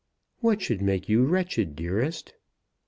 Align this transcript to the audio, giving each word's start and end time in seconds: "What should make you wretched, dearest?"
"What 0.39 0.63
should 0.63 0.81
make 0.81 1.09
you 1.09 1.25
wretched, 1.25 1.75
dearest?" 1.75 2.33